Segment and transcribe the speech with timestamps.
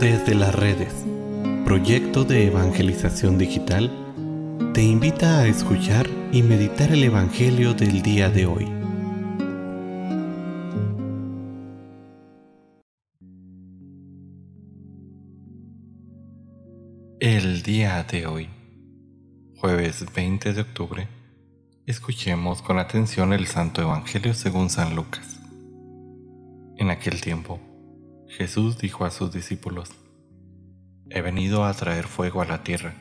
[0.00, 0.92] Desde las redes,
[1.64, 3.90] proyecto de evangelización digital,
[4.74, 8.64] te invita a escuchar y meditar el Evangelio del día de hoy.
[17.20, 18.48] El día de hoy,
[19.56, 21.08] jueves 20 de octubre,
[21.86, 25.38] escuchemos con atención el Santo Evangelio según San Lucas.
[26.76, 27.60] En aquel tiempo,
[28.36, 29.90] Jesús dijo a sus discípulos,
[31.08, 32.94] He venido a traer fuego a la tierra,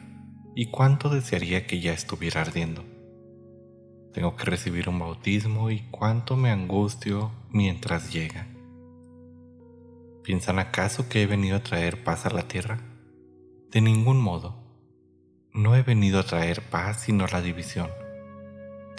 [0.56, 2.86] y cuánto desearía que ya estuviera ardiendo.
[4.14, 8.46] Tengo que recibir un bautismo y cuánto me angustio mientras llega.
[10.24, 12.78] ¿Piensan acaso que he venido a traer paz a la tierra?
[13.72, 14.56] De ningún modo.
[15.52, 17.90] No he venido a traer paz sino la división.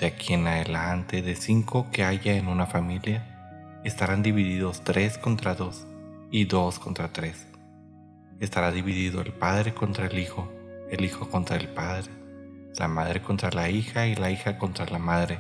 [0.01, 5.55] De aquí en adelante, de cinco que haya en una familia, estarán divididos tres contra
[5.55, 5.87] dos
[6.35, 7.47] y dos contra tres.
[8.41, 10.51] Estará dividido el padre contra el hijo,
[10.91, 12.11] el hijo contra el padre,
[12.77, 15.39] la madre contra la hija y la hija contra la madre,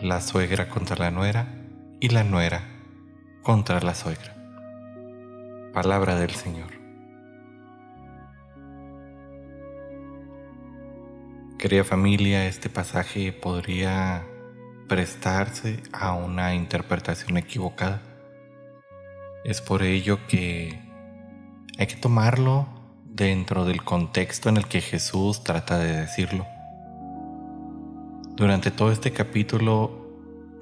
[0.00, 1.46] la suegra contra la nuera
[1.98, 2.60] y la nuera
[3.42, 4.36] contra la suegra.
[5.72, 6.68] Palabra del Señor.
[11.56, 14.26] Querida familia, este pasaje podría
[14.90, 18.13] prestarse a una interpretación equivocada.
[19.44, 20.80] Es por ello que
[21.76, 22.66] hay que tomarlo
[23.04, 26.46] dentro del contexto en el que Jesús trata de decirlo.
[28.36, 30.08] Durante todo este capítulo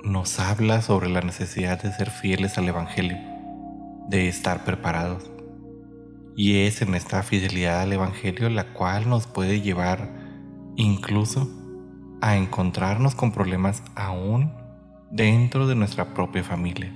[0.02, 3.18] nos habla sobre la necesidad de ser fieles al Evangelio,
[4.08, 5.30] de estar preparados.
[6.36, 10.10] Y es en esta fidelidad al Evangelio la cual nos puede llevar
[10.74, 11.48] incluso
[12.20, 14.52] a encontrarnos con problemas aún
[15.12, 16.92] dentro de nuestra propia familia.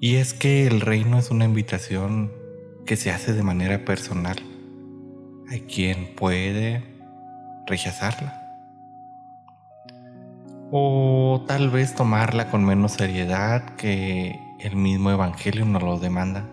[0.00, 2.32] Y es que el reino es una invitación
[2.86, 4.36] que se hace de manera personal.
[5.50, 6.84] Hay quien puede
[7.66, 8.34] rechazarla.
[10.70, 16.46] O tal vez tomarla con menos seriedad que el mismo Evangelio nos lo demanda.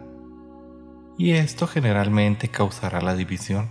[1.17, 3.69] Y esto generalmente causará la división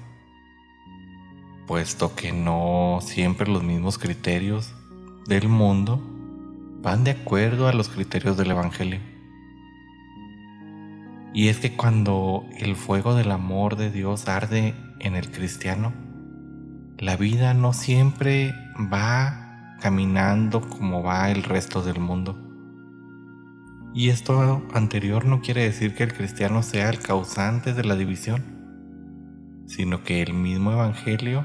[1.66, 4.74] puesto que no siempre los mismos criterios
[5.26, 6.02] del mundo
[6.82, 9.13] van de acuerdo a los criterios del Evangelio.
[11.34, 15.92] Y es que cuando el fuego del amor de Dios arde en el cristiano,
[16.96, 22.38] la vida no siempre va caminando como va el resto del mundo.
[23.92, 29.64] Y esto anterior no quiere decir que el cristiano sea el causante de la división,
[29.66, 31.44] sino que el mismo Evangelio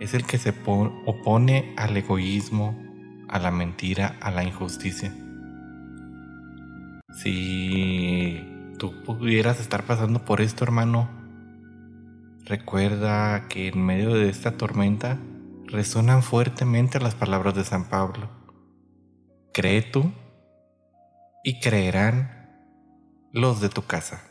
[0.00, 2.76] es el que se opone al egoísmo,
[3.28, 5.14] a la mentira, a la injusticia.
[7.12, 11.08] Si tú pudieras estar pasando por esto, hermano,
[12.44, 15.18] recuerda que en medio de esta tormenta
[15.66, 18.28] resuenan fuertemente las palabras de San Pablo.
[19.52, 20.12] Cree tú
[21.42, 22.50] y creerán
[23.32, 24.22] los de tu casa.